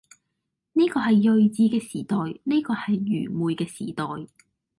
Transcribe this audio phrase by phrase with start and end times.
[0.73, 4.03] 呢個係睿智嘅時代，呢個係愚昧嘅時代，